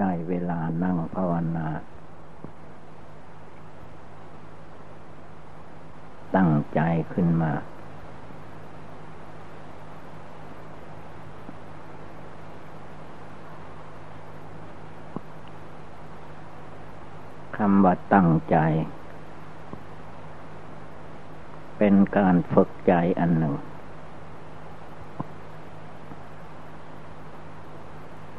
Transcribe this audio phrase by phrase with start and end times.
[0.00, 1.68] ได้เวลานั่งภาวนา
[6.36, 6.80] ตั้งใจ
[7.12, 7.52] ขึ้นมา
[17.56, 18.56] คำว่าตั้งใจ
[21.78, 23.54] เป็นการฝึกใจอันหนึ่ง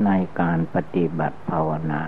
[0.06, 0.10] ใน
[0.40, 2.02] การปฏิบัติภาวนา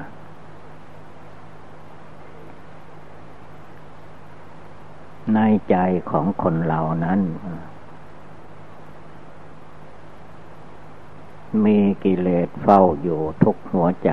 [5.34, 5.78] ในใจ
[6.10, 7.20] ของคนเรานั้น
[11.66, 14.12] มีกิเลสเฝ้าอยู่ทุกหัวใจ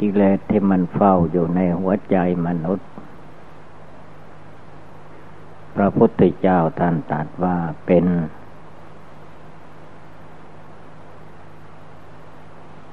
[0.00, 2.16] กิเลสที่มันเฝ้าอยู่ในหัวใจ
[2.46, 2.88] มนุษย์
[5.76, 8.04] พระพุทธเจ้าท่านตรัสว่าเป็น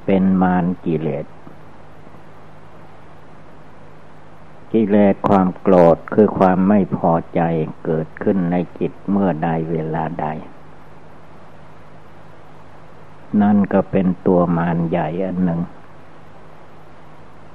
[0.06, 1.26] เป็นมารกิเลส
[4.72, 7.42] กิเลสความโกรธคือความไม่พอใจ
[7.86, 10.28] เกิดขึ้นในจิตเมื่อใดเวลาใด
[13.42, 15.62] นั่นก็เป็นตัวมารใหญ่อันหนึ่ง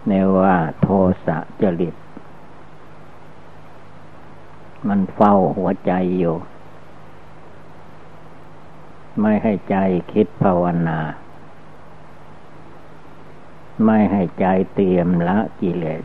[0.08, 0.88] ในว่าโท
[1.26, 1.94] สะจริต
[4.88, 6.36] มันเฝ้าหัวใจอยู่
[9.20, 9.76] ไม่ให้ใจ
[10.12, 10.98] คิดภาวนา
[13.84, 16.04] ไม่ให้ใจเตรียมละกิเลส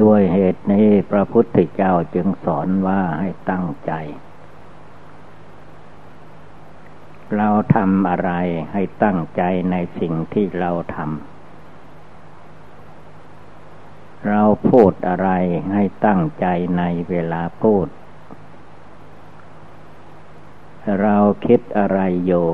[0.00, 3.92] ด้วยเหตุนี้พระพุทธเจ้าจึงสอนว่าให้ตั้งใจ
[7.36, 8.30] เราทำอะไร
[8.72, 11.08] ให้ตั้งใจในสิ่งที่เราทำ
[14.28, 15.30] เราพูดอะไร
[15.72, 16.46] ให้ตั้งใจ
[16.78, 17.86] ในเวลาพูด
[21.00, 22.48] เราคิดอะไรอยู่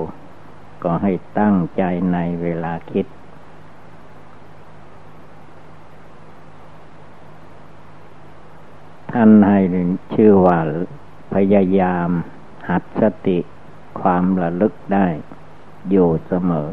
[0.82, 3.06] ก็ให้ตั้งใจในเวลาคิด
[9.12, 9.60] ท่านให้
[10.14, 10.58] ชื่อว่า
[11.34, 12.08] พยายาม
[12.68, 13.38] หัดสติ
[14.00, 15.06] ความระลึกได้
[15.90, 16.68] อยู่เสมอ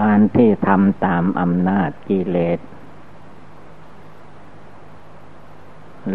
[0.00, 2.58] การที่ทำตามอำนาจกิเลส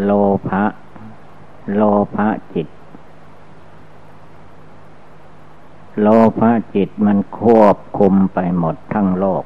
[0.04, 0.12] โล
[0.48, 0.64] ภะ
[1.76, 1.82] โล
[2.16, 2.68] ภะจิต
[6.02, 6.08] โล
[6.40, 9.44] ภะจิตมันควบคุมไปหมดทั้งโลก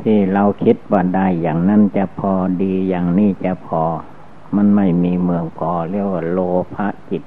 [0.00, 3.82] ที่เราคิดว่าได้อย่างนั้นจะพอดีอย่างนี้จะพอ
[4.56, 6.38] มันไม่มีเมืองพอเรียกว่าโล
[6.74, 7.22] ภะจิต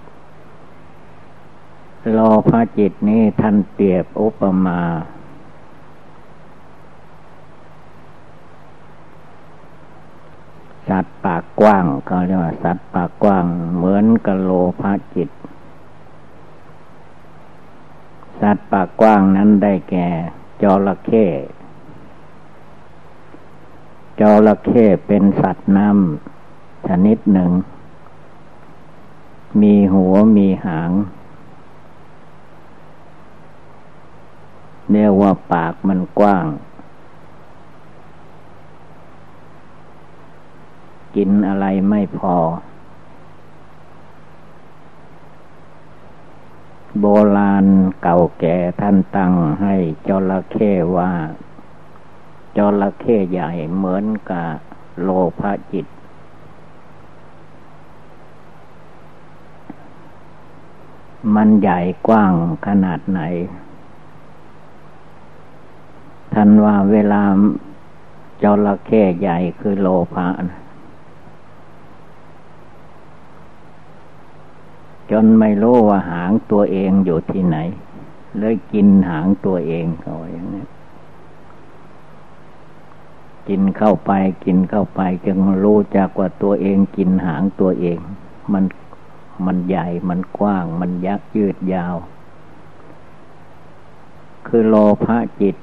[2.11, 2.19] โล
[2.49, 4.79] ภะจิตนี้ท่านเปรียบอุปมา
[10.89, 15.29] สัตว์ปากกว้างเขาเรียกว่าสัตว์ปากกว้าง เหมือนกับโลภะจิต
[18.41, 20.07] สัตว์ปากกว้างนั้นได้แก่
[20.61, 21.25] จระเข้
[24.19, 27.51] จระเข้เป็นสัตว์น้ำชนิดหนึ่ง
[29.61, 30.91] มีหัวมีหาง
[34.91, 36.45] เรียกว่าปากมันกว้าง
[41.15, 42.35] กินอะไรไม่พอ
[46.99, 47.05] โบ
[47.37, 47.65] ราณ
[48.01, 49.75] เก่าแก่ท่านตั้งให้
[50.07, 51.11] จระเข้ว่า
[52.57, 54.49] จระเข้ใหญ่เหมือนกับ
[55.01, 55.09] โล
[55.39, 55.85] ภะจิต
[61.35, 62.33] มันใหญ่กว้าง
[62.67, 63.21] ขนาดไหน
[66.33, 67.21] ท่านว่าเวลา
[68.43, 70.64] จระเข้ใหญ่คือโลภะนะ
[75.11, 77.57] จนไม่รู้ว่าหางตัวเองอยู่ที่ไหน
[78.39, 80.65] เลยกินหางตัวเองเขาอย่างนี้
[83.47, 84.11] กินเข้าไป
[84.45, 87.99] กินเข้าไปจึงรู้จักว่าตัวเองกินหางตัวเอง
[88.53, 88.63] มัน
[89.45, 91.95] มันใหญ่มันกว้าง มันยักยืดยาว
[94.47, 94.75] คือโล
[95.05, 95.55] ภะจิต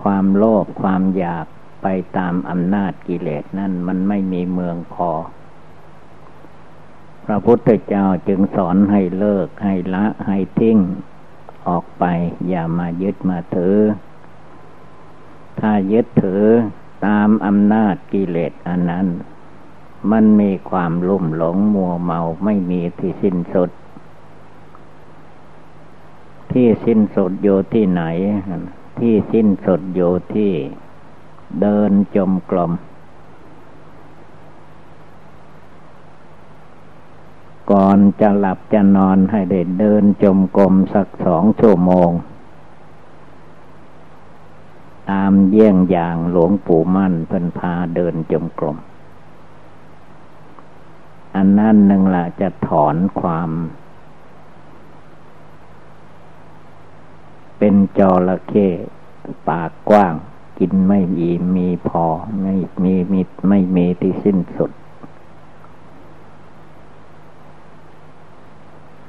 [0.00, 1.46] ความโลภความอยาก
[1.82, 1.86] ไป
[2.16, 5.10] ตามอำนาจกิเลสนั่นมันไม่มีเมืองพอ
[7.24, 10.78] พระพุทธเจ้าจึงสอนให้เลิกให้ละให้ทิ้ง
[11.68, 12.04] ออกไป
[12.48, 13.76] อย่ามายึดมาถือ
[15.60, 16.44] ถ้ายึดถือ
[17.06, 19.06] ตามอำนาจกิเลสอันนั้น
[20.10, 23.70] มันมีความลุ่มหลงมัวเมาไม่มีที่สิ้นสุด
[26.52, 28.02] ที่สิ้นสุดอยู่ที่ไหน
[28.98, 30.52] ที่สิ้นสุดอยู่ที่
[31.60, 32.72] เดินจมกลม
[37.70, 42.10] ก่อนจะหลับจะนอนให้ได้เดินจมกลมสักสองชั่วโมง
[45.10, 48.78] ตามเยี่ยงอย่างหลวงปู่มั่นเพิ่นพาเดินจมกลม
[51.36, 53.50] อันนั้นหนึ่งละจะถอนความ
[57.58, 58.68] เป็นจระเข้
[59.48, 60.14] ปากกว้าง
[60.58, 62.04] กินไม่มีมีพอ
[62.42, 62.54] ไม่
[62.84, 64.70] มีมีไม่มีที่สิ้นสุด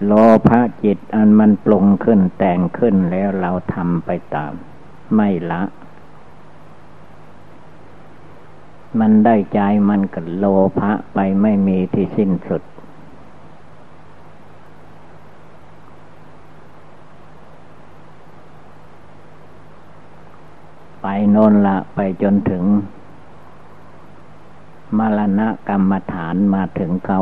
[0.06, 0.14] โล
[0.48, 4.54] ภะจิตอันมันปรุงขึ้นแต่งขึ้นแล้วเราทำไปตาม
[5.16, 5.62] ไม่ละ
[9.00, 9.60] มันได้ใจ
[9.90, 10.46] มันก็โล
[10.80, 12.62] ภะไปไม่มีที่สิ้นสุด
[21.02, 22.64] ไปโน่นละไปจนถึง
[24.98, 27.22] มรณะกรรมฐานมาถึงเขา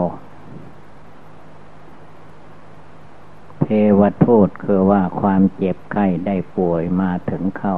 [3.74, 7.76] เทวทูตคือว่าความเจ็บไข้ได้ป่วยมาถึงเขา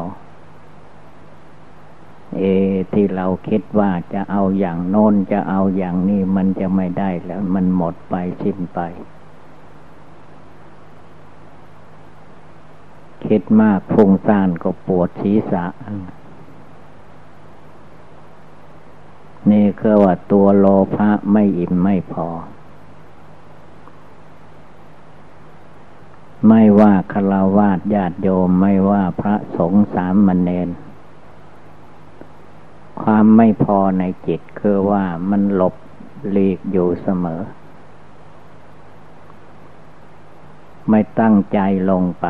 [2.38, 2.44] เอ
[2.94, 8.80] ที่เราคิดว่าจะเอาอย่างโน้นจะเอาอย่างนี้มันจะไม่ได้แล้วมันหมดไปสิ้นไป
[13.26, 15.66] คิดมากฟุ้งซ่านก็ปวดศีรษะ
[19.52, 22.28] นี่คือว่าตัวโลภะไม่อิ่มไม่พอ
[26.48, 30.70] ไม่ว่าคารวาสญาติโยมไม่ว่าพระสงฆ์สามมเณร
[33.02, 35.76] ความไม่พอในจิตคือว่ามันหลบ
[36.32, 37.42] หลีกอยู่เสมอ
[40.90, 41.60] ไม่ตั้งใจ
[41.90, 42.28] ลงไป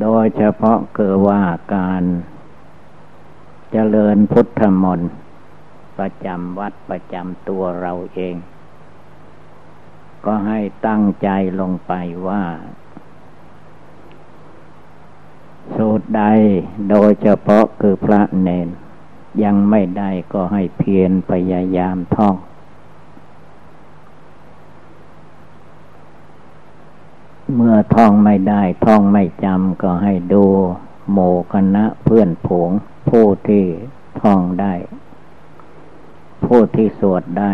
[0.00, 1.42] โดยเฉพาะเกิดว่า
[1.74, 2.02] การ
[3.72, 5.10] เจริญพุทธมนต์
[5.98, 8.36] ประจำวัดประจำตัวเราเอง
[10.24, 11.28] ก็ให้ตั้งใจ
[11.60, 11.92] ลงไป
[12.26, 12.42] ว่า
[15.76, 16.22] สูตรใด
[16.90, 18.68] โดยเฉพาะคือพระเนน
[19.42, 22.34] ยังไม่ได้ก็ให้เพียรพยายามท่อง
[27.54, 30.44] เมื่อท่องไม่ได้ท่องไม่จำก็ให้ดู
[31.12, 31.18] โม
[31.52, 32.70] คณะเพื่อนผง
[33.08, 33.64] ผู้ที่
[34.20, 34.74] ท่องได้
[36.44, 37.52] ผู้ที่สวดได้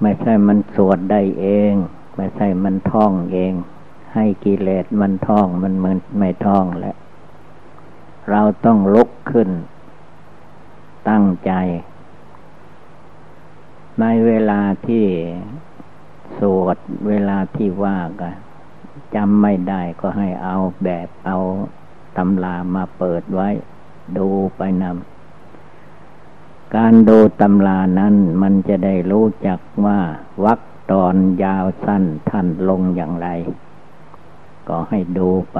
[0.00, 1.74] ไม่ใช่มันสวดได้เอง
[2.16, 3.52] ไม่ใช่มันท่องเอง
[4.14, 6.96] ให้กิเลสมันท่องมันมันไม่ท่องแล้ว
[8.30, 9.50] เราต้องลุกขึ้น
[11.08, 11.52] ตั้งใจ
[14.00, 15.04] ในเวลาที่
[16.38, 18.34] สวดเวลาที่ว่ากัน
[19.14, 21.38] จำไม่ได้ก็ให้เอาแบบเอา
[22.16, 23.48] ตำรามาเปิดไว้
[24.16, 25.13] ดูไปนำ
[26.76, 29.98] การดูตำรานั้นมันจะได้รู้จักว่า
[30.44, 33.28] วักตอนยาวสั้นท่านลงอย่างไร
[34.68, 35.58] ก็ให้ดูไป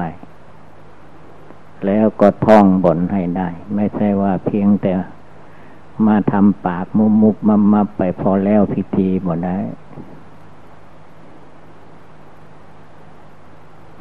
[1.87, 4.93] แล้วก็ท่องบนให้ได้ ไม่ใช่ว่าเพียงแต่
[6.07, 9.59] มาทำปากมุมุบมามาไปพอแล้วพิธีหมดได้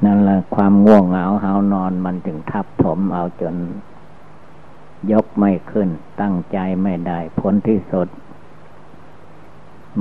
[0.05, 3.55] นั่นแหละความง่วงเหงาหานอนมันถึงทับถมเอาจน
[5.11, 5.89] ยกไม่ขึ้น
[6.21, 8.07] ตั้งใจไม่ได้พ้นที่สุด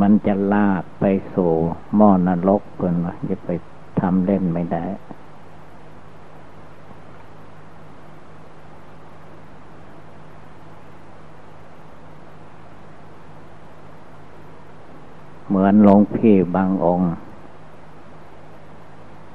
[0.00, 1.04] มันจะลากไป
[1.35, 1.52] สู่
[1.97, 3.50] หม้อนรกเพื่อนว่าจะไป
[4.00, 4.85] ทำเล่นไม่ได้
[15.47, 17.12] เหมือนหลวงพี่บางองค์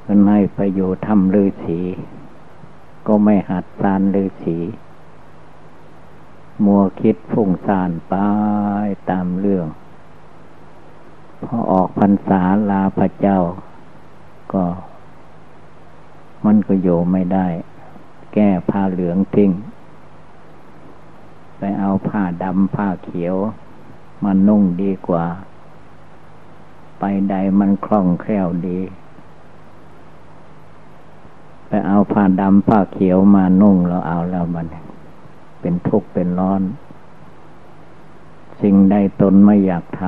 [0.06, 1.80] มันให้ไปอยู่ทำฤาษี
[3.08, 4.58] ก็ไม่หัดสารฤาษี
[6.66, 8.14] มัวคิดฟุ้งซ่านไป
[9.10, 9.68] ตามเรื่อง
[11.44, 13.40] พอออกพรรษาลาพระเจ้า
[14.54, 14.64] ก็
[16.46, 17.48] มันก็อยู่ไม่ได้
[18.34, 19.52] แก้ผ้าเหลืองทิ้ง
[21.58, 23.36] ไปเอาผ้าดำผ้าเขียว
[24.24, 25.26] มานุ่งดีกว่า
[27.00, 28.80] ไปใดมันคล่องแคล่วดี
[31.68, 34.66] ไปเอาผ้าดำผ้าเขียวมานุ่งเราเอาแล้วมัน
[35.68, 36.62] เป็นทุกข์เป็นร้อน
[38.62, 40.02] สิ่งใดตนไม่อยากท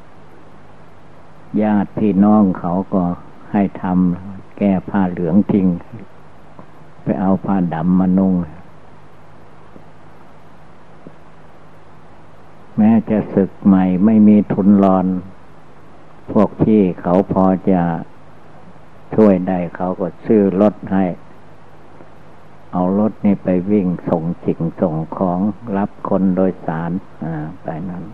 [0.00, 3.04] ำญาติพี่น้องเขาก็
[3.52, 5.66] ให้ทำแก้ผ้าเหลืองทิ้ง
[7.02, 8.34] ไปเอาผ้าดำมานุ่ง
[12.76, 15.06] แม้จะศึกใหม่ไม่มีทุนรอน
[16.32, 17.82] พวกที่เขาพอจะ
[19.14, 21.04] ช่วยได้เขาก็ซื้อรถให้
[22.78, 25.40] เอารถนี่ไปวิ่งส่งสิ่งส่งของ
[25.76, 26.90] รับคนโดยสาร
[27.62, 28.04] ไปนั้น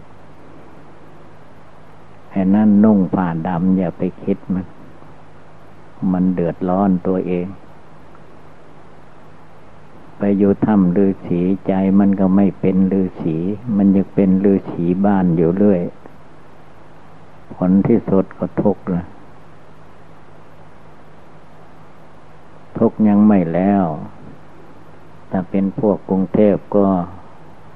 [2.28, 4.66] แค่นั้นนุ่งผ้าดำอย่าไปคิดมัน
[6.12, 7.46] มันเดือดร้อนตัวเอง
[10.18, 13.36] ไปอยู่ถ้ำลือสีใจมันก็ไม่เป็นลือสี
[13.76, 15.82] มันยังเป็นลือสีบ้านอยู่เรื่อย
[17.54, 19.04] ผลที่สุดก็ทุกข์ละ
[22.78, 23.84] ทุกยังไม่แล้ว
[25.32, 26.86] ถ้าเป็นพวกกรุงเทพก็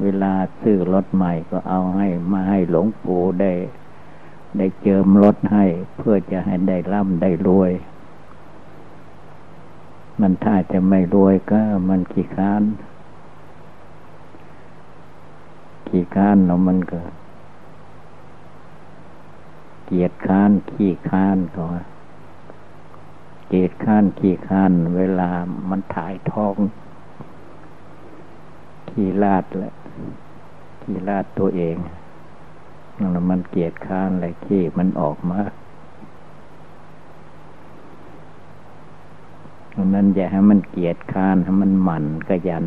[0.03, 3.53] เวลาซื้อรถใหม่ก็เอาให้มาให้หลวงปู่ได้
[4.57, 5.65] ได้เจิมรถให้
[5.97, 7.73] เพื่อจะให้ได้ร่ำได้รวย
[10.21, 12.63] มันถ้าจะไม่รวยก็มันขี้ค้าน
[15.89, 17.01] ขี้ค้านเนาะมันก็
[19.85, 21.67] เกียดค้านขี้ค้านก็
[23.49, 25.31] เกียดค้านขี้ค้าน เวลา
[25.69, 26.55] มันถ่ายท้อง
[28.99, 29.75] ขี้ลาดแหละ
[30.83, 31.77] ขี้ลาดตัวเอง
[32.99, 35.41] นั่นมันเกียดค้านอะไรขี้มันออกมา
[39.75, 42.65] ดังนั้นอย่าให้มันเกียดค้านให้มันหมั่นขยัน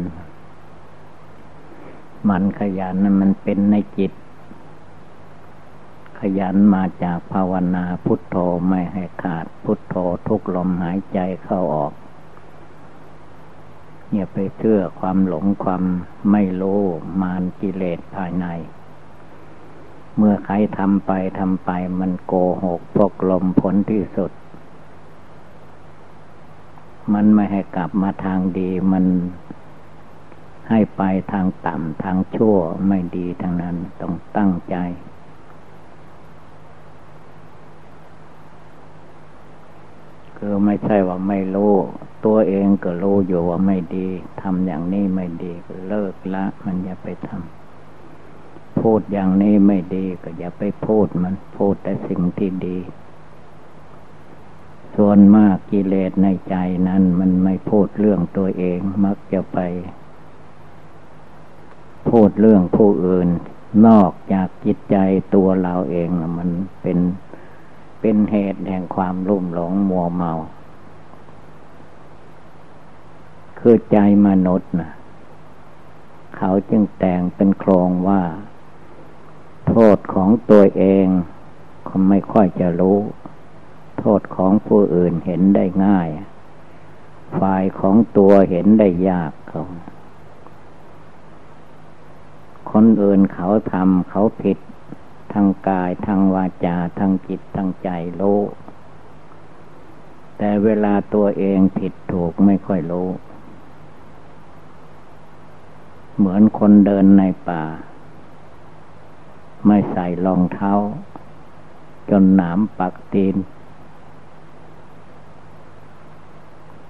[2.26, 4.12] หมั่นขยันนั้นมันเป็นในจิต
[6.20, 8.36] ขยันมาจากภาวนาพุทโธ
[8.68, 9.96] ไม่ให้ขาดพุทโธ
[10.28, 11.94] ทุกลมหายใจเข้าออก
[14.14, 15.84] อย่าไปเชื่อความหลงความ
[16.32, 16.82] ไม่รู้
[17.22, 18.46] มานกิเลสภายใน
[20.18, 24.32] เมื่อใครทำไปทำไปมันโกหกพกลมผลที่สุด
[27.14, 29.06] มันไม่ให้กลับมาทางดีมัน
[30.70, 31.02] ให้ไป
[31.32, 32.56] ทางต่ำทางชั่ว
[32.88, 34.76] ไม่ดีทางนั้นต้องตั้งใจ
[40.38, 41.74] คือไม่ใช่ว่าไม่รู้
[42.26, 44.08] ตัวเองก็รู้อยู่ว่าไม่ดี
[44.42, 52.78] ทำอย่างนี้ไม่ดีก็เลิกละ มันอย่าไปทำพูดอย่างนี้ไม่ดีก็อย่าไปพูดมันพูดแต่สิ่งที่ดี
[54.96, 56.56] ส่วนมากกิเลสในใจ
[56.88, 59.60] นั้น มันไม่พูดเรื่องตัวเองมักจะไป
[62.10, 63.30] พูดเรื่องผู้อื่น
[63.88, 64.98] นอกจากจิตใจ
[65.36, 66.50] ตัวเราเองมัน
[66.82, 67.00] เป็น
[68.02, 70.34] เป็นเหตุแห่งความรุ่มหลงมัวเมา
[73.60, 73.98] คือใจ
[74.28, 74.92] มนุษย์นะ
[76.38, 78.22] เขาจึงแต่งเป็นโครงว่า
[79.68, 81.06] โทษของตัวเอง
[81.88, 83.00] ก็ไม่ค่อยจะรู้
[84.00, 86.10] โทษของผู้อื่นเห็นได้ง่าย
[87.40, 89.64] ฝ่ายของตัวเห็นได้ยากเขา
[92.72, 94.58] คนอื่นเขาทำเขาผิด
[95.34, 97.90] ทางกายทางวาจาทางจิตทางใจ
[98.20, 98.42] รู้
[100.38, 103.10] แต่เวลาตัวเองผิดถูกไม่ค่อยรู้
[106.20, 107.64] เหมือนคนเดินในป่า
[109.66, 110.72] ไม่ใส่รองเท้า
[112.10, 113.36] จนหนามปักตีน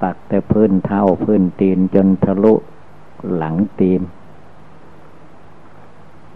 [0.02, 2.54] ปักแต่พื้นเท้าพื้นตีนจนทะลุ
[3.36, 4.02] หลังตีน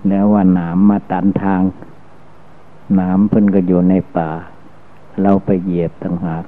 [0.07, 1.61] แล้วว่าหนามมาตันทาง
[2.95, 4.29] หนามเพิ่นก็อยู่ในป่า
[5.21, 6.45] เราไปเหยียบต่างหาก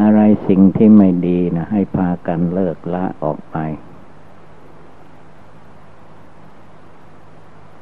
[0.00, 3.56] อะไรสิ่งที่ไม่ดีนะให้พากันเลิกละออกไป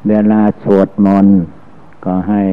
[0.08, 1.40] เวลาสวดมนต์
[2.04, 2.44] ก็ให้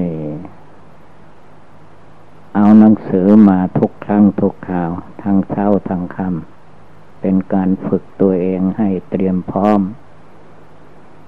[2.56, 4.92] เอาหนังสือมาทุกครั้งทุกคราว
[5.24, 9.82] ทั้งเช้าทั้งค่ำเป็นการฝึกตัวเองให้เตรียมพร้อม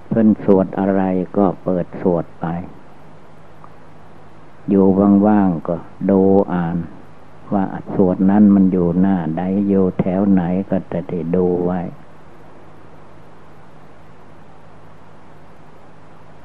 [0.07, 1.01] เพิ่นสวดอะไร
[1.37, 2.45] ก็เปิดสวดไป
[4.69, 4.85] อยู่
[5.27, 5.75] ว่างๆก็
[6.09, 6.21] ดู
[6.53, 6.77] อ่าน
[7.53, 11.81] ว่าสวดนั้นมันอยู่หน้าใดอยู่แถวไหนก็จะได้ดูไว้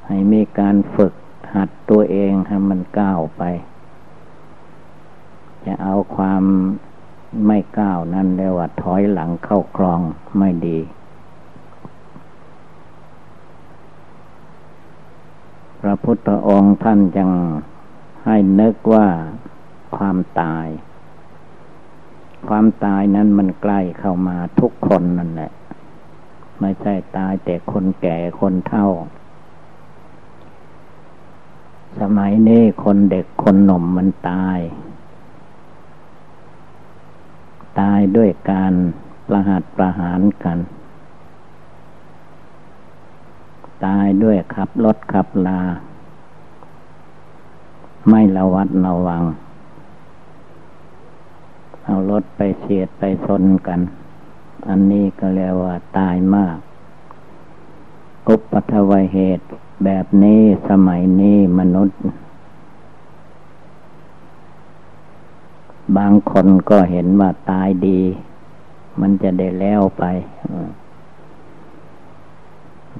[0.07, 1.13] ให้มีการฝึก
[1.55, 3.43] หัดตัวเองให้มันก้าวไป
[5.65, 6.43] จะเอาความ
[7.47, 10.01] ไม่ก้าวนั่นเรียกว่าถอยหลังเข้าคลอง
[10.39, 10.79] ไม่ดี
[15.81, 17.31] พระพุทธองค์ท่านยัง
[18.25, 19.09] ให้นึกว่า
[19.97, 20.67] ความตาย
[22.49, 25.51] ความตายนั้นมันใกล้เข้ามาทุกคนนั่นแหละ
[26.61, 28.89] ไม่ใช่ตายแต่คนแก่คนเฒ่า
[32.01, 34.59] สมัยนี้คนเด็กคนหนุ่มมันตาย
[37.81, 38.73] ตายด้วยการ
[39.29, 40.59] ประหัตประหารกัน
[43.87, 45.61] ตายด้วยขับรถขับลา
[48.09, 49.23] ไม่ระวัดระวัง
[51.85, 53.81] เอารถไปเสียดไปชนกัน
[54.69, 56.57] อันนี้ก็เรียกว่าตายมาก
[58.29, 59.45] อุปัทวเหตุ
[59.85, 61.99] แบบนี้สมัยนี้มนุษย์
[65.97, 68.01] บางคนก็เห็นว่าตายดี
[69.01, 70.05] มันจะได้แล้วไป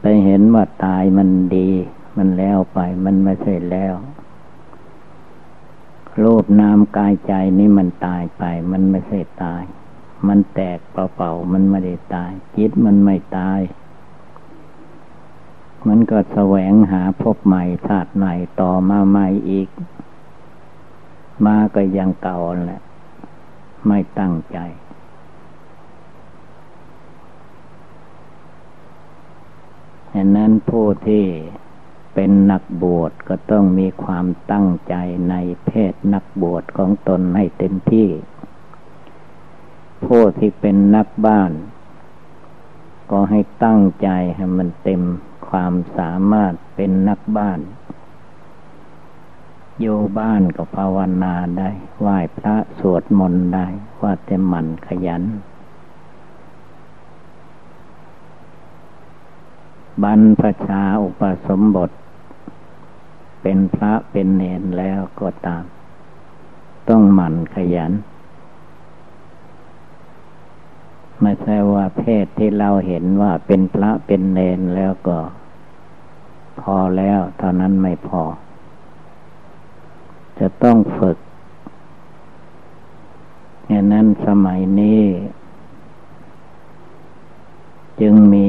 [0.01, 1.69] ไปเห็นว่าตายมันดี
[2.17, 3.95] มันแล้วไป มันไม่ใช่แล้ว
[6.21, 9.63] รูปนามกายใจนี่มันตายไป มันไม่ใช่ตาย
[10.29, 13.61] มันแตกเปล่าๆมันไม่ได้ตาย จิตมันไม่ตาย
[15.89, 19.69] มันก็แสวงหาพบใหม่ชาติใหม่ต่อมาใหม่อีก
[21.47, 22.83] มาก็ยังเก่าแหละ
[23.87, 24.59] ไม่ตั้งใจ
[30.13, 31.25] ฉะนั้นผู้ที่
[32.15, 34.95] เป็นนักบวชก็ต้องมีความตั้งใจ
[35.31, 35.35] ใน
[35.67, 38.09] เพศนักบวชของตนให้เต็มที่
[40.05, 41.53] ผู้ที่เป็นนักบ้าน
[43.11, 45.03] ก็ให้ตั้งใจให้มันเต็ม
[45.49, 47.61] ความสามารถเป็นนักบ้าน
[49.81, 53.67] อยู่บ้านก็ภาวนาได้ ไหว้พระสวดมนต์ได้
[54.01, 55.23] ว่าแต่มันขยัน
[60.03, 61.91] บรรพชาอุปสมบท
[63.43, 65.65] เป็นพระเป็นเนรแล้วก็ตาม
[66.89, 67.93] ต้องหมั่นขยัน
[71.21, 75.19] ไม่ใช่ว่าเพศที่เราเห็นว่าเป็นพระเป็นเนรแล้วก็
[76.61, 78.23] พอแล้วเท่านั้นไม่พอ
[80.39, 81.19] จะต้องฝึก
[83.71, 85.03] ดังนั้นสมัยนี้
[88.01, 88.49] จึงมี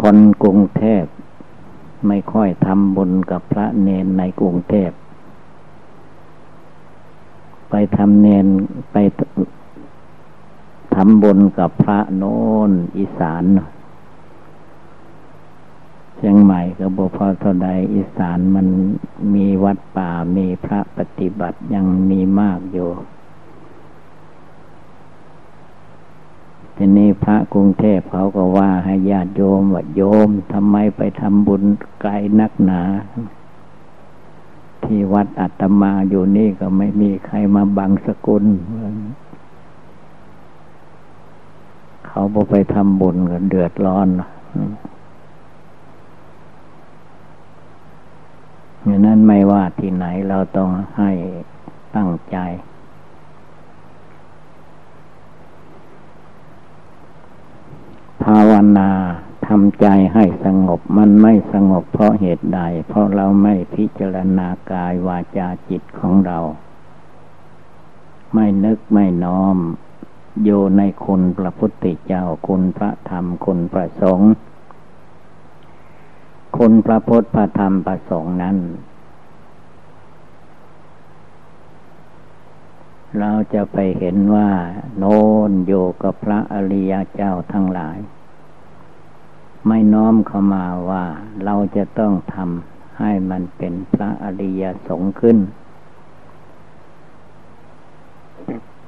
[0.00, 1.04] คนกรุงเทพ
[2.06, 4.90] ไม่ค่อยทำบุญกับพระเนนในกรุงเทพ
[7.70, 8.46] ไปทำเนน
[8.92, 8.96] ไป
[10.94, 13.44] ทำบุญกับพระโน้นอีสาน
[16.16, 18.66] เชียงใหม่ก็บพอเท่าใดอีสานมัน
[19.34, 22.88] มีวัดป่ามีพระปฏิบัติยังมีมากอยู่
[26.76, 31.62] ทีนี้พระกรุงเทพเขาก็ว่าให้ญาติโยมว่าโยมทำไมไปทำบุญ
[32.00, 32.82] ไกลนักหนา
[34.84, 38.44] ที่วัดอัตมาอยู่นี่ก็ไม่มีใครมาบังสกุล
[42.06, 44.08] เขาบอไปทำบุญกันเดือดร้อน
[48.84, 51.10] อย่างนั้นไม่ว่าที่ไหนเราต้องให้
[51.96, 52.36] ตั้งใจ
[58.24, 58.90] ภาวนา
[59.46, 66.38] ทำใจให้สงบมันไม่สงบเพราะเหตุใด เพราะเราไม่พิจารณากายวาจาจิตของเรา
[68.34, 69.56] ไม่นึกไม่น้อม
[70.44, 74.32] อยู่ในคุณพระพุทธเจ้าคุณพระธรรมคุณพระสงฆ์
[76.56, 78.56] คุณพระพุทธพระธรรมพระสงฆ์นั้น
[83.20, 84.50] เราจะไปเห็นว่า
[84.98, 85.72] โน้นโย
[86.02, 87.98] กับพระอริยเจ้าทั้งหลาย
[89.66, 91.04] ไม่น้อมเข้ามาว่า
[91.44, 95.38] เราจะต้องทำให้มันเป็นพระอริยสงฆ์ขึ้น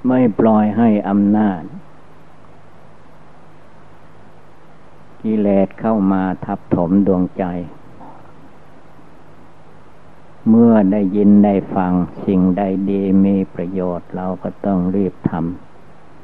[0.06, 1.62] ไม่ปล่อยให้อำนาจ
[5.22, 7.44] กิเลสเข้ามาทับถมดวงใจ
[10.48, 11.92] เมื่อได้ยินได้ฟัง
[12.26, 15.32] สิ่งใดดีมีประโยชน์เราก็ต้องรีบท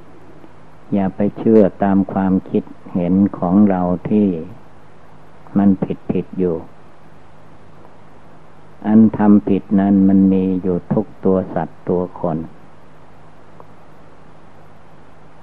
[0.01, 4.29] ำอย่าไปเชื่อตามความคิดเห็นของเราที่
[5.59, 6.57] มันผิดผิดอยู่
[8.87, 12.39] อันทำผิดนั้นมันมีอยู่ทุกตัวสัตว์ตัวคน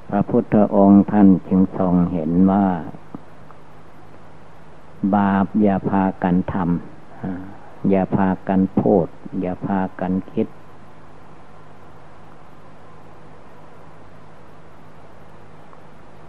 [0.09, 2.67] พระพุทธองค์ท่านจึงทรงเห็นว่า
[5.15, 7.56] บาปอย่าพากันทำ
[7.89, 9.07] อย่าพากันพูด
[9.41, 10.47] อย่าพากันคิด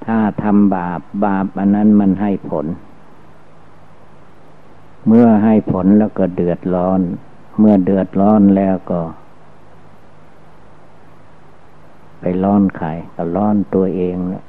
[0.05, 2.67] ถ้าทำบาปบาปอันนั้นมันให้ผล
[5.07, 7.01] เมื่อให้ผลแล้วก็เดือดร้อน
[7.59, 9.01] เมื่อเดือดร้อนแล้วก็
[12.21, 14.43] ไปร้อนใครก็ร้อนตัวเองละ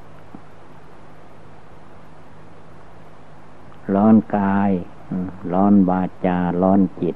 [3.96, 4.72] ร้อนกาย
[5.52, 7.16] ร้อนวาจาร้อนจิต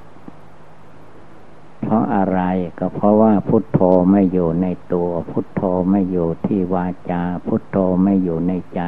[1.81, 2.41] เพราะอะไร
[2.79, 3.79] ก็เพราะว่าพุทโธ
[4.11, 8.81] ไม่อยู่ในตัว พุทโธไม่อยู่ที่วาจา พุทโธไม่อยู่ในใจ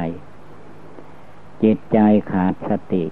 [1.62, 1.98] จิตใจ
[2.32, 3.04] ขาดสติ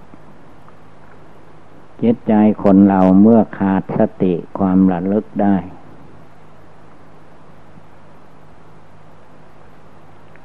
[2.03, 5.57] จิตใจคนเราเมื่อขาดสติความระลึกได้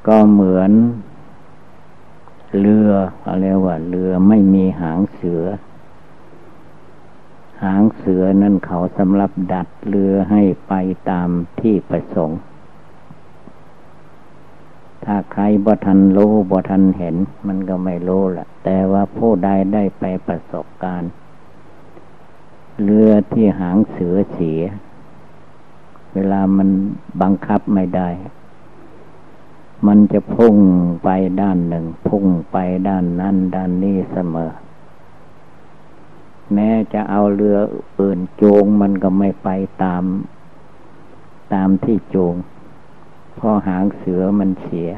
[0.08, 0.72] ก็เหมือน
[2.58, 2.90] เรือ
[3.28, 5.44] อะไรว่าเรือไม่มีหางเสือ
[7.64, 10.74] หางเสือนั่นเขาสำหรับดัดเรือให้ไป
[11.10, 12.40] ตามที่ประสงค์
[15.06, 17.16] ถ้าใครบ่ทันรู้บ่ทันเห็น
[17.48, 21.12] มันก็ไม่รู้ละแต่ว่าผู้ใดได้ไปประสบการณ์
[22.84, 24.62] เรือที่หางเสือเสีย
[26.14, 26.70] เวลามัน
[27.22, 28.10] บังคับไม่ได้
[29.88, 30.56] มันจะพุ่ง
[31.04, 31.10] ไป
[31.42, 34.52] ด้านหนึ่ง พุ่งไปด้านนั้นด้านนี้เสมอ
[36.54, 37.58] แม้จะเอาเรือ
[38.00, 39.50] อื่นโจงมันก็ไม่ไป
[39.84, 40.04] ตาม
[41.54, 42.36] ตามที่โจง
[43.36, 44.90] เพราะหางเสือมันเสีย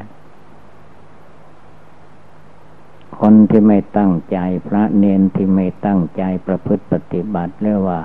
[3.20, 8.02] คนที่ไม่ตั้งใจพระเนนที่ไม่ตั้งใจประพฤติปฏิบัติเรียกว่า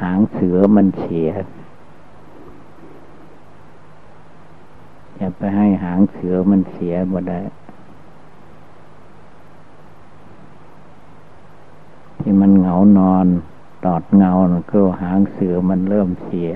[0.00, 1.28] หางเสือมันเสีย
[5.20, 7.40] จะไปให้หางเสือมันเสียบ่ได้
[12.20, 13.26] ที่มันเหงานอน
[13.84, 14.32] ตอดเงา
[14.70, 16.50] ก็หางเสือมันเริ่มเสีย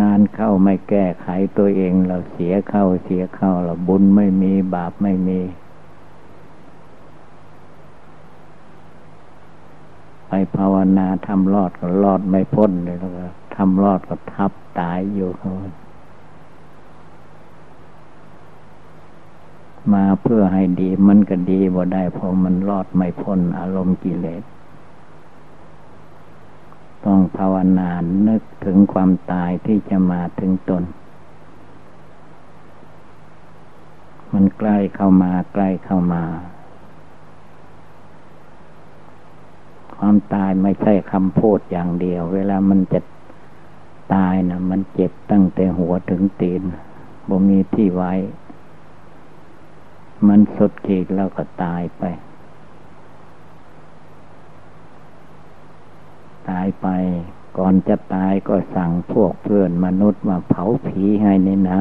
[0.00, 1.26] นานเข้าไม่แก้ไข
[1.58, 5.40] ตัวเองเราเสียเข้าเสียเข้าเราบุญไม่มีบาปไม่มี
[10.26, 13.26] ไปภาวนาทำรอดก็รอดไม่พ้นเลยแล้วก็
[13.56, 15.52] ทำรอดก็ทับตายอยู่เขา
[19.92, 24.42] มาเพื่อให้ดีมันก็ดีบ่ได้เพราะมันรอดไม่พ้นอารมณ์กิเลส
[27.04, 27.90] ต้องภาวนา
[28.28, 30.82] นึกถึงความตายที่จะมาถึงตน
[34.32, 36.24] มันใกล้เข้ามาใกล้เข้ามา
[39.96, 43.00] ความตายไม่ใช่คำพูดอย่างเดียว เวลามันจะ
[44.14, 46.62] ตายนะมันเจ็บตั้งแต่หัวถึงตีน
[47.28, 48.12] บ่มีที่ไว้
[50.28, 52.04] มันสุดขีดแล้วก็ตายไป
[56.48, 56.86] ตายไป
[57.58, 61.80] ก่อนจะตายก็สั่งพวกเพื่อนมนุษย์มาเผาผีให้นี่นะ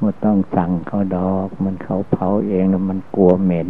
[0.00, 3.68] มันต้องสั่งเขาดอก มันเขาเผาเองแล้วมันกลัวเหม็น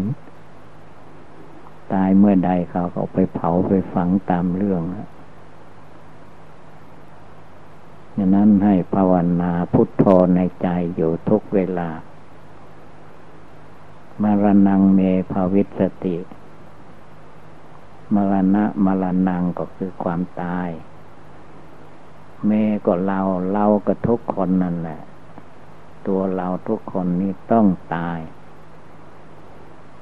[1.92, 4.83] ตายเมื่อใดเขาก็ไปเผาไปฝังตามเรื่อง
[8.16, 10.05] ดังนั้นให้ภาวนาพุทโธ
[10.37, 11.88] ในใจอยู่ทุกเวลา
[14.23, 16.17] มรณงเมภาวิสติ
[18.15, 20.69] มรณะมรณงก็คือความตาย
[22.47, 22.51] เม
[22.87, 23.21] ก็เรา
[23.53, 25.01] เราก็ทุกคนนั่นแหละ
[26.07, 28.21] ตัวเราทุกคนนี่ต้องตาย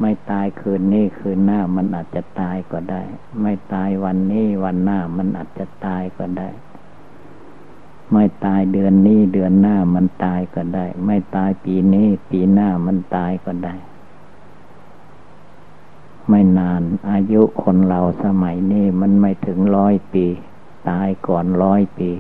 [0.01, 3.03] ไม่ตายคืนนี้คืนหน้ามันอาจจะตายก็ได้
[3.41, 6.49] ไม่ตายวันนี้วันหน้ามันอาจจะตายก็ได้
[8.13, 13.75] ไม่ตายเดือนนี้เดือนหน้ามันตายก็ได้ ไม่ตายปีนี้ปีหน้ามันตายก็ได้
[16.31, 20.27] ไม่นาน อายุคนเราสมัยนี้มันไม่ถึงร้อยปี
[20.89, 22.11] ตายก่อนร้อยปี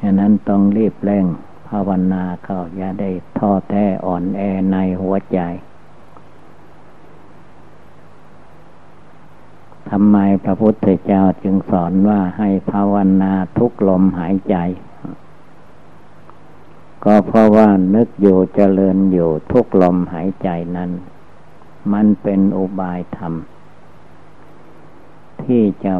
[0.00, 1.26] ฉะนั้นต้องรีบเร่ง
[1.68, 4.40] ภาวนาเข้าอย่าได้ท้อแท้อ่อนแอ
[4.72, 5.40] ในหัวใจ
[9.90, 14.56] ทำไมพระพุทธเจ้าจึงสอนว่าให้ภาวนาทุกลมหายใจ
[17.04, 20.90] ก็เพราะว่านึกอยู่เจริญอยู่ทุกลมหายใจนั้น
[21.92, 23.34] มันเป็นอุบายธรรม
[25.42, 25.94] ที่จะ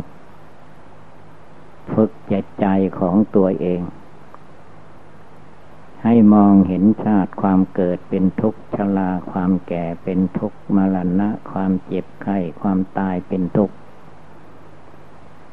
[1.92, 2.66] ฝึกจิตใจ
[2.98, 3.82] ของตัวเอง
[6.04, 13.74] ให้มองเห็นชาติความเกิดเป็นทุกข์ชราความแก่เป็นทุกข์มรณะ ความเจ็บไข้ความตายเป็นทุกข์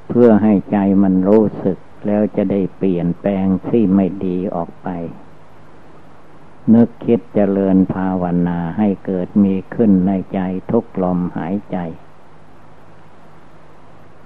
[0.08, 4.90] เพื่อให้ใจมันรู้สึกแล้วจะได้เปลี่ยนแปลงที่ไม่ดีออกไป
[6.74, 10.40] นึกคิดเจริญภาวนาให้เกิดมีขึ้นในใจ
[10.72, 11.78] ทุกลมหายใจ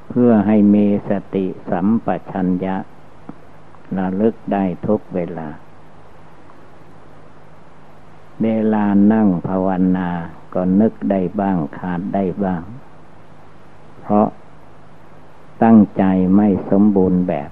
[0.09, 2.77] เพื่อให้มีสติสัมปชัญญะ
[3.97, 5.47] ระลึกได้ทุกเวลา
[8.41, 9.67] เวลานั่งภาว
[9.97, 10.09] นา
[10.53, 12.61] ก็นึกได้บ้างขาดได้บ้าง
[14.01, 14.27] เพราะ
[15.63, 16.03] ตั้งใจ
[16.35, 17.49] ไม่สมบูรณ์แบบ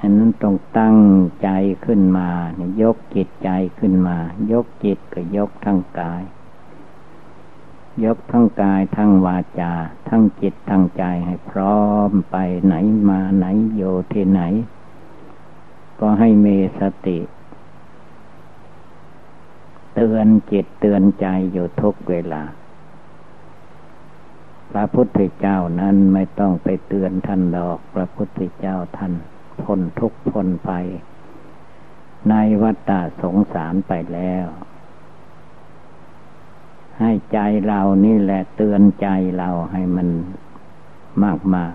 [0.00, 0.98] อันนั้นต้องตั้ง
[1.42, 1.48] ใจ
[1.84, 2.28] ขึ้นมา
[2.82, 4.16] ยกจิตใจขึ้นมา
[4.52, 6.22] ยกจิตก็ยกทั้งกาย
[8.04, 9.72] ยกทั้งกายทั้งวาจา
[10.08, 12.74] ทั้งจิตทั้งใจให้พร้อมไปไหน
[13.08, 13.82] มาไหนโย
[14.12, 14.42] ที่ไหน
[16.00, 17.18] ก็ให้มีสติ
[19.94, 22.42] เตือนจิตเตือนใจอยู่ทุกเวลา
[24.70, 29.12] พระพุทธเจ้านั้นไม่ต้องไปเตือนท่านดอก พระพุทธเจ้าท่าน
[29.62, 30.72] พ้นทุกพ้นไป
[32.30, 34.46] ในวัฏฏะสงสารไปแล้ว
[37.00, 40.08] ให้ใจเรานี่แหละเตือนใจเราให้มัน
[41.24, 41.74] มากมาก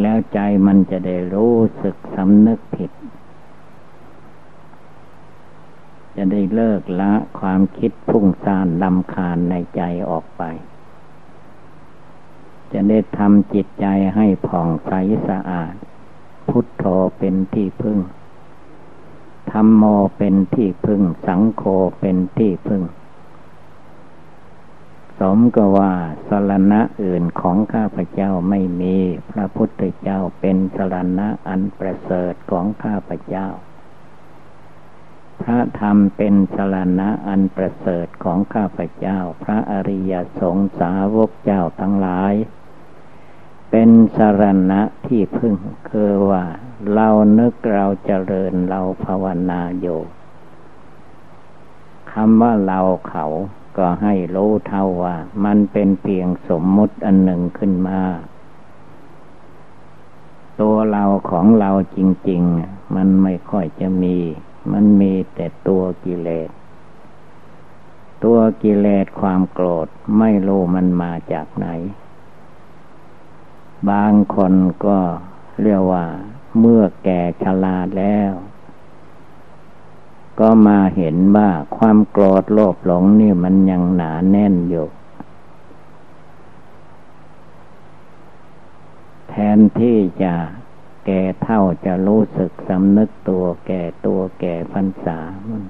[0.00, 2.90] แล้วใจมันจะได้รู้สึกสำนึกผิด
[6.16, 10.42] จะได้เลิกละความคิดพุ่งซ่านลำคาญในใจออกไป
[12.72, 14.92] จะได้ทำจิตใจให้ผ่องใส
[15.28, 15.74] สะอาด
[16.48, 16.84] พุทโธ
[17.18, 17.98] เป็นที่พึ่ง
[19.50, 19.84] ธรรมโม
[20.16, 21.62] เป็นที่พึ่ง สังโฆ
[22.00, 22.82] เป็นที่พึ่ง
[25.18, 25.92] สมก็ว่า
[26.28, 28.96] สรณะอื่นของข้าพเจ้าไม่มี
[29.30, 33.48] พระพุทธเจ้าเป็นสรณะอันประเสริฐของข้าพเจ้า
[35.42, 42.34] พระธรรมเป็นสรณะอันประเสริฐของข้าพเจ้า พระอริยสงสาวกเจ้าทั้งหลาย
[43.74, 45.54] เป็นสรณะที่พึ่ง
[45.88, 46.44] คือว่า
[46.94, 47.08] เรา
[47.38, 50.00] นึกเราเจริญเราภาวนาอยู่
[52.12, 53.24] คำว่าเราเขา
[53.76, 58.00] ก็ให้รู้เท่าว่า มันเป็นเพียงสมมุติอันหนึ่งขึ้นมา
[60.60, 61.98] ตัวเราของเราจ
[62.30, 64.16] ริง ๆ มันไม่ค่อยจะมี
[64.72, 66.50] มันมีแต่ตัวกิเลส
[68.24, 69.86] ตัวกิเลสความโกรธ
[70.18, 71.68] ไม่รู้มันมาจากไหน
[73.90, 74.54] บางคน
[74.86, 74.98] ก็
[75.62, 76.04] เรียกว่า
[76.58, 78.32] เมื่อแก่ชราแล้ว
[80.40, 84.88] ก็มาเห็นว่าความโกรธโลภหลงนี่มันยังหนาแน่นอยู่
[89.28, 90.34] แทนที่จะ
[91.06, 95.18] แก่เท่าจะรู้สึกสำนึกตัวแก่ตัวแก่พรรษา
[95.48, 95.62] มัน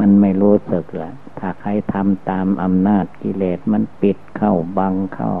[0.00, 5.32] มันไม่รู้สึกละถ้าใครทำตามอำนาจกิเลสมันปิดเข้าบังเข้า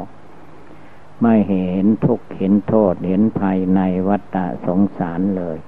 [1.22, 5.58] ไม่เห็นทุกข์เห็นโทษเห็นภัยในวัฏสงสารเลย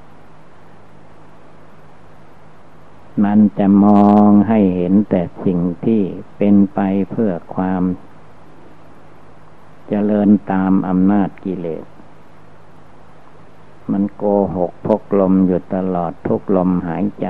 [3.25, 6.03] มันจะมองให้เห็นแต่สิ่งที่
[6.37, 7.97] เป็นไปเพื่อความจ
[9.89, 11.85] เจริญตามอำนาจกิเลส
[13.91, 14.25] มันโก
[14.57, 17.29] หกพกลมอยู่ตลอดทุกลมหายใจ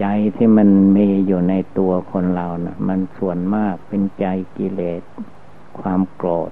[0.00, 5.02] ใจที่มันมีอยู่ในตัวคนเรานะ่ะมันส่วนมากเป็นใจกิเลส
[5.80, 6.50] ความโกรธ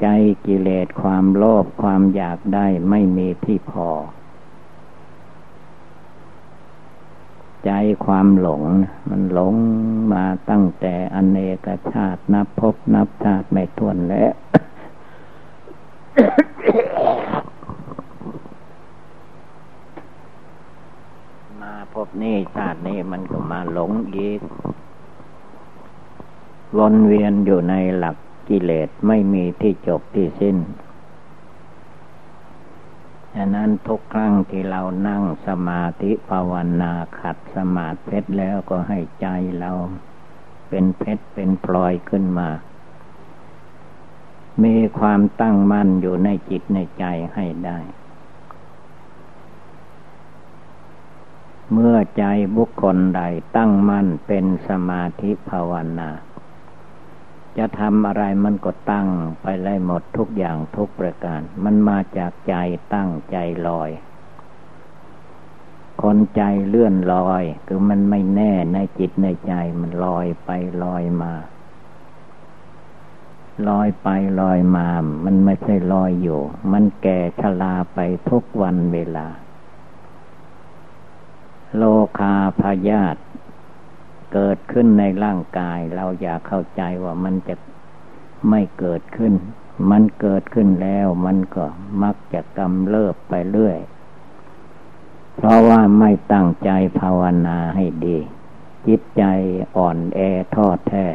[0.00, 0.06] ใจ
[0.46, 3.90] กิเลสความโลภความอยากได้ไม่มีที่พอ
[7.64, 7.70] ใจ
[8.06, 8.62] ความหลง
[9.08, 9.54] มันหลง
[10.12, 14.32] มาตั้งแต่อเนกชาตินับพบนับชาติไม่ท้วนแล้ว
[21.94, 24.40] มาพบนี่ชาตินี้มันก็มาหลงอีก
[26.78, 28.16] วนเวียนอยู่ในหลัก
[28.48, 30.56] กิเลสไม่มีที่จบที่สิ้น
[33.34, 36.52] ฉะนั้นทุกครั้งที่เรานั่งสมาธิภาว
[36.82, 39.26] นาขัดสมาธิเพชรแล้วก็ให้ใจ
[39.58, 39.72] เรา
[40.68, 42.48] เป็นเพชรเป็นพลอยขึ้นมา
[44.64, 47.04] มีความตั้งมั่นอยู่ในจิตในใจ
[47.34, 47.78] ให้ได้
[51.72, 52.24] เมื่อใจ
[52.56, 53.22] บุคคลใด
[53.56, 56.10] ตั้งมั่นเป็นสมาธิภาวนา
[57.58, 59.08] จะทำอะไรมันก็ตั้ง
[59.42, 62.54] ไปเลยหมดทุกอย่างทุกประการ มันมาจากใจ
[62.94, 63.36] ตั้งใจ
[63.68, 63.90] ลอย
[66.02, 70.50] คนใจเลื่อนลอย คือมันไม่แน่ในจิตในใจมันลอยไป
[70.82, 71.32] ลอยมา
[73.68, 74.08] ลอยไป
[74.40, 74.88] ลอยมา
[75.24, 76.40] มันไม่ใช่ลอยอยู่
[76.72, 77.98] มันแก่ชราไป
[78.30, 79.28] ทุกวันเวลา
[81.76, 81.84] โล
[82.18, 83.16] คาพยาธ
[84.32, 87.54] เกิดขึ้นในร่างกาย เราอยากเข้าใจว่ามันจะ
[88.50, 89.32] ไม่เกิดขึ้น
[89.90, 91.66] มันเกิดขึ้นแล้วมันก็
[92.02, 93.78] มักจะกำเริบไปเรื่อย
[95.36, 98.18] เพราะว่าไม่ตั้งใจภาวนาให้ดี
[98.86, 99.24] จิตใจ
[99.76, 100.20] อ่อนแอ
[100.54, 101.06] ทอดแท้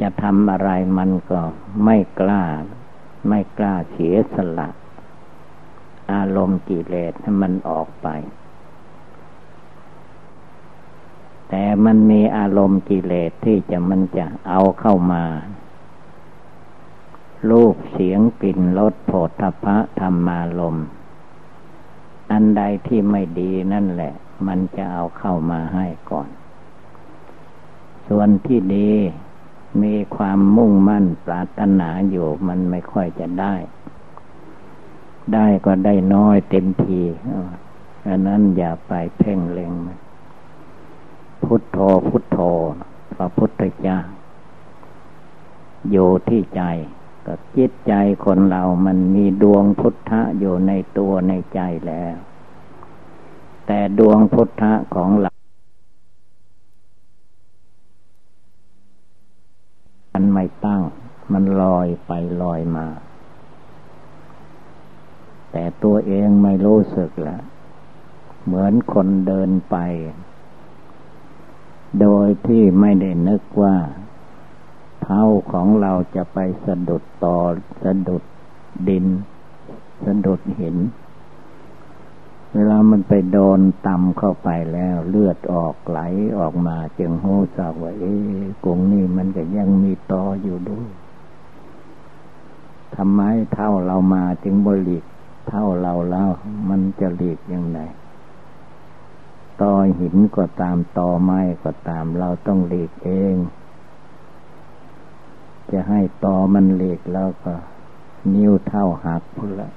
[0.00, 1.40] จะทำอะไรมันก็
[1.84, 2.44] ไม่กล้า
[3.28, 4.68] ไม่กล้าเสียสละ
[6.12, 8.08] อารมณ์กิเลสให้มันออกไป
[11.54, 15.24] แต่มันมีอารมณ์กิเลสที่จะมันจะเอาเข้ามา
[17.50, 20.76] รูปเสียงกลิ่นรสโผฏฐพะธรรมารม
[22.32, 24.12] อันใดที่ไม่ดีนั่นแหละ
[24.46, 26.28] มันจะเอาเข้ามาให้ก่อน
[28.08, 28.90] ส่วนที่ดี
[29.82, 33.54] มีความมุ่งมั่นปรารถนาอยู่มันไม่ค่อยจะได้
[35.34, 37.02] ได้ก็ได้น้อยเต็มที
[38.08, 39.98] อันนั้นอย่าไปเพ่งเล็งมัน
[41.54, 42.38] พุทโธพุทโธ
[43.16, 43.98] พระพุทธเจ้า
[45.90, 46.62] อยู่ที่ใจ
[47.26, 47.92] ก็จิตใจ
[48.24, 52.16] คนเรามันมีดวงพุทธะอยู่ในตัวในใจแล้ว
[53.66, 55.32] แต่ดวงพุทธะของเรา
[60.12, 60.82] มันไม่ตั้ง
[61.32, 62.12] มันลอยไป
[62.42, 62.86] ลอยมา
[65.52, 67.38] แต่ตัวเองไม่รู้สึกละ
[68.44, 69.76] เหมือนคนเดินไป
[72.00, 73.76] โดยที่ไม่ได้นึกว่า
[75.02, 77.36] เท้าของเราจะไปสะดุดต่อ
[77.82, 78.22] สะดุด
[78.88, 79.06] ดิน
[80.04, 80.76] สะดุดหิน
[82.54, 86.00] เวลามันไปโดนต่ำเข้าไปแล้วเลือดออกไหล
[86.38, 87.26] ออกมาจึงโห
[87.56, 88.14] ทราว่าเอ๊
[88.64, 90.90] กงนี่มันก็ยังมีตออยู่ด้วย
[92.96, 93.20] ทำไม
[93.54, 95.04] เท่าเรามาจึงบริก
[95.48, 96.30] เท่าเราแล้ว
[96.68, 97.78] มันจะหลีกยังไง
[99.60, 103.36] ตอหินก็ตามตอไม้ก็ตามเราต้องหลีกเอง
[105.70, 107.54] จะให้ตอมันเหล็กแล้วก็
[108.34, 109.70] นิ้วเท่าหักพุ่นละ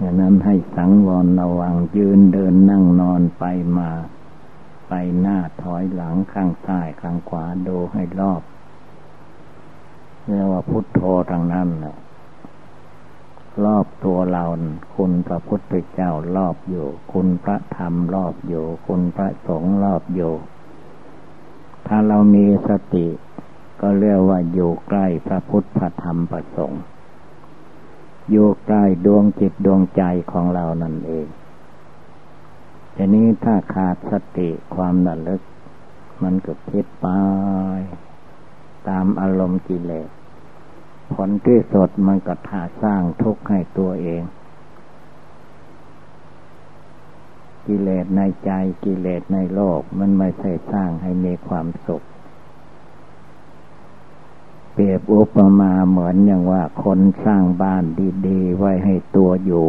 [0.00, 3.44] ดังนั้นให้สังวรระวังยืนเดินนั่งนอนไป
[3.78, 3.90] มา
[4.88, 8.42] ไปหน้าถอยหลังข้างซ้ายข้างขวาดูให้รอบ
[10.26, 11.96] เรียกว่าพุทโธทางนั้นแหละ
[13.64, 14.44] รอบตัวเรา
[14.96, 20.32] คุณพระพุทธเจ้ารอบอยู่ คุณพระธรรมรอบอยู่ คุณพระสงฆ์รอบอยู่
[21.86, 23.06] ถ้าเรามีสติ
[23.80, 26.82] ก็เรียกว่าอยู่ใกล้พระพุทธพระธรรมพระสงฆ์
[28.30, 31.26] อยู่ใกล้ดวงจิตดวงใจของเรานั่นเอง
[32.94, 35.42] ทีนี้ถ้าขาดสติความระลึก
[36.22, 37.06] มันก็พิดไป
[38.88, 40.08] ตามอารมณ์กิเลส
[41.12, 44.22] ผลที่สดมันก็ถาสร้างทุกข์ให้ตัวเอง
[47.66, 48.50] กิเลสในใจ
[48.84, 52.02] กิเลสในโลกมันไม่ใช่สร้างให้มีความสุข
[54.72, 57.84] เปรียบอุปมาเหมือนอย่างว่าคนสร้างบ้าน
[58.26, 59.68] ดี ๆ ไว้ให้ตัวอยู่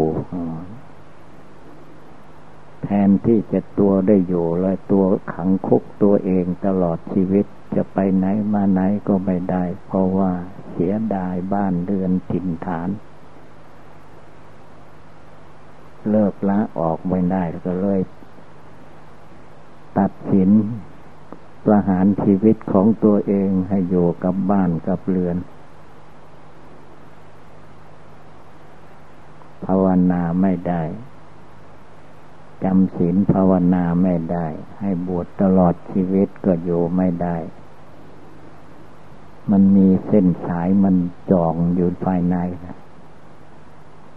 [2.86, 7.45] แทนที่จะตัวได้อยู่เลยตัวขังคุกตัวเองตลอดชีวิต
[7.76, 10.32] จะไปไหนมาไหนก็ไม่ได้ เพราะว่า
[10.71, 12.89] เสียดายบ้านเรือนถิ่นฐาน
[16.10, 18.02] เลิกละออกไม่ได้ก็เลย
[19.98, 20.50] ตัดสิน
[21.65, 25.38] ประหารชีวิตของตัวเองให้อยู่กับบ้านกับเรือน
[29.65, 30.82] ภาวนาไม่ได้
[32.63, 34.48] จำศีลภาวนาไม่ได้
[34.80, 37.38] ให้บวชตลอดชีวิตก็อยู่ไม่ได้
[39.52, 40.96] มันมีเส้นสายมัน
[41.32, 42.78] จองอยู่ภายในนะ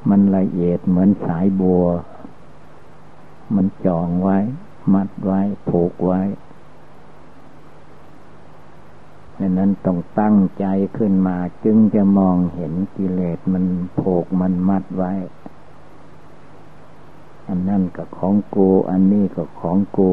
[0.09, 1.85] มันละเอียดเหมือนสายบัว
[3.55, 4.39] มันจองไว้
[4.95, 6.23] มัดไว้ ผูกไว้
[9.39, 13.65] ดังนั้นต้องตั้งใจขึ้นมา จึงจะมองเห็นกิเลสมัน
[14.01, 15.13] ผูกมันมัดไว้
[17.49, 20.11] อันนั้นก็ของกู อันนี้ก็ของกู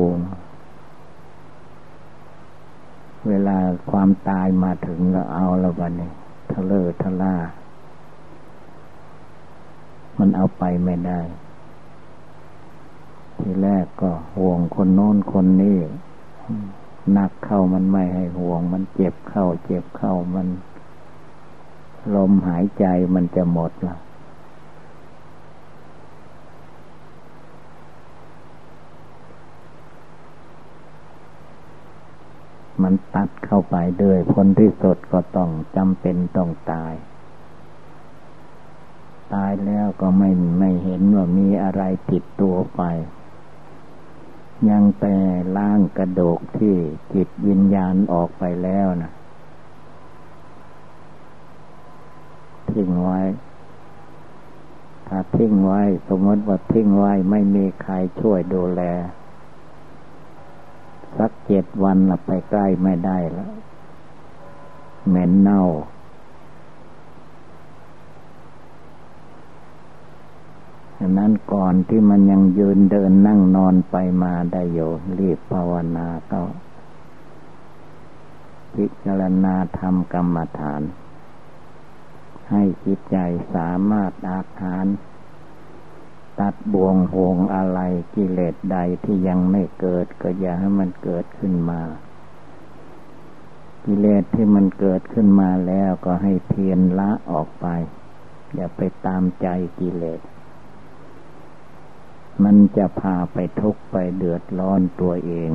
[3.28, 3.58] เวลา
[3.90, 6.12] ความตายมาถึงก็เอาแล้ววันนี้
[6.52, 7.36] ทะเลอทะล่า
[10.20, 11.22] มันเอาไปไม่ได้
[13.40, 15.78] ทีแรกก็ห่วงคนโน้นคนนี้
[17.14, 20.48] หนักเข้ามันไม่ให้ห่วง มันเจ็บเข้า เจ็บเข้ามัน
[22.16, 23.96] ลมหายใจมันจะหมดละ
[32.88, 36.94] มันตัดเข้าไปด้วยผลที่สุดก็ต้องจำเป็นต้องตาย
[39.34, 40.30] ตายแล้วก็ไม่
[40.60, 41.82] ไม่เห็นว่ามีอะไร
[42.12, 42.82] ติดตัวไป
[44.70, 45.18] ยังแต่
[45.58, 46.76] ล่างกระโดกที่
[47.14, 49.12] จิตวิญญาณออกไปแล้วนะ
[52.72, 53.22] ทิ้งไว้
[55.08, 58.82] ถ้าทิ้งไว้ สมมติว่าทิ้งไว้ไม่มีใครช่วยดูแล
[61.18, 63.54] สักเจ็ดวันละไปใกล้ไม่ได้แล้ว
[65.08, 65.64] เหม็นเน่า
[70.98, 76.42] ฉะนั้นก่อนที่มันยังยืนเดินนั่งนอนไปมาได้อยู่รีบภาวนาก็
[78.74, 80.82] พิจารณาทำกรรมฐาน
[82.52, 83.18] ให้จิตใจ
[83.56, 84.86] สามารถอาหาร
[86.40, 87.80] ตัดบ่วงห่วงอะไร
[88.16, 91.82] กิเลสใดที่ยังไม่เกิด ก็อย่าให้มันเกิดขึ้นมา
[93.86, 97.66] กิเลสที่มันเกิดขึ้นมาแล้วก็ให้เพียนละออกไป
[98.56, 99.48] อย่าไปตามใจ
[99.80, 100.22] กิเลส
[102.44, 105.52] มันจะพาไปทุกข์ไปเดือดร้อนตัวเอง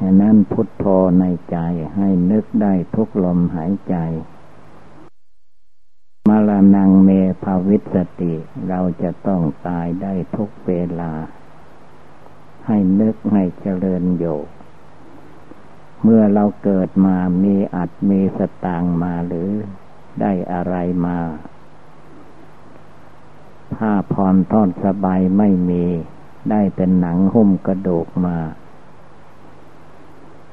[0.00, 0.84] ฉะนั้นพุทโธ
[1.20, 1.58] ในใจ
[1.96, 3.96] ให้นึกได้ทุกลมหายใจ
[6.48, 7.10] รณงเม
[7.42, 8.34] ภาวิสติ
[8.68, 11.12] เราจะต้องตายได้ทุกเวลา
[12.66, 14.24] ให้นึกให้เจริญโย
[16.02, 19.50] เมื่อเราเกิดมามีอัดมีสตางมาหรือ
[20.20, 20.74] ได้อะไร
[21.06, 21.18] มา
[23.76, 25.84] ผ้าพรทอดสบายไม่มี
[26.50, 28.36] ได้เป็นหนังหุ้มกระดูกมา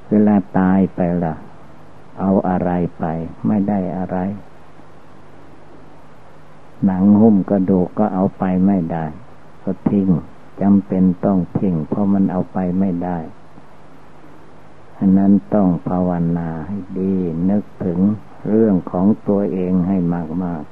[0.10, 1.36] เวลาตายไปละ่ะ
[2.20, 3.06] เอาอะไรไป
[3.48, 4.18] ไม่ได้อะไร
[6.86, 9.06] หนังหุ้มกระดูกก็เอาไปไม่ได้
[9.64, 10.10] ก็ทิ้ง
[10.62, 13.18] จำเป็นต้องทิ้งเพราะมันเอาไปไม่ได้
[14.98, 17.16] อันนั้นต้องภาวนาให้ดี
[17.50, 18.00] นึกถึง
[18.50, 19.98] เรื่องของตัวเองให้
[20.44, 20.64] มาก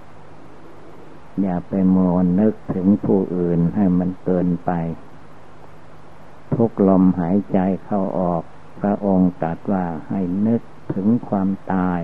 [0.65, 4.71] ๆ อย่าไปโมนนึกถึงผู้อื่นให้มันเกินไป
[6.55, 8.43] ทุกลมหายใจเข้าออก
[8.79, 10.61] พระองค์ตรัสว่าให้นึก
[10.93, 12.01] ถึงความตาย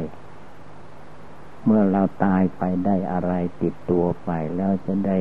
[1.65, 5.19] เมื่อเราตายไปได้อะไรติดตัวไป แล้วจะได้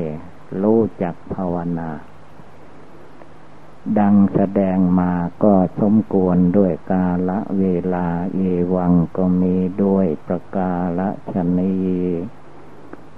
[0.61, 1.89] รู้จักภาวนา
[3.99, 8.39] ดังแสดงมาก็สมควรด้วยกาละเวลาเอ
[8.73, 11.75] วังก็มีด้วยประกาละชนี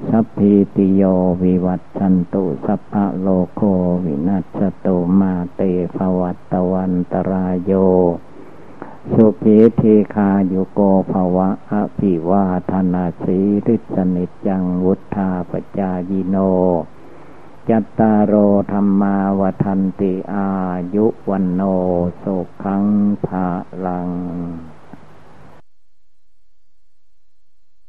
[0.10, 1.04] สัพพิติโย
[1.44, 3.62] วิวัตชันตุสัพพะโลโค
[4.06, 5.62] วินัสตุมาเต
[5.96, 7.72] ภวัตตวันตรายโย
[9.14, 9.44] สุพ
[9.78, 9.84] เท
[10.16, 10.80] คาโยโก
[11.12, 16.36] ภาวะอภิวาธนาสีริสนิจังวุธาปจายิโน
[17.70, 18.34] จัตตารโอ
[18.72, 20.50] ธรรมาวทันติอา
[20.96, 21.62] ยุวันโน
[22.22, 22.84] สุขัง
[23.26, 23.48] ภา
[23.86, 24.10] ลัง